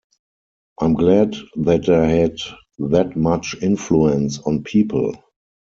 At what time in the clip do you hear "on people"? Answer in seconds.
4.39-5.13